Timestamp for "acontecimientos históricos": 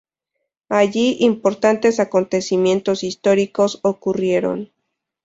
1.99-3.77